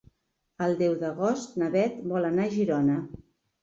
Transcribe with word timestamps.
El 0.67 0.73
deu 0.79 0.95
d'agost 1.03 1.55
na 1.63 1.71
Beth 1.79 2.03
vol 2.17 2.29
anar 2.35 2.51
a 2.53 2.55
Girona. 2.59 3.03